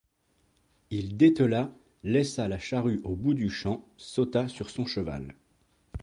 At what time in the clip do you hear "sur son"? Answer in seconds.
4.47-4.87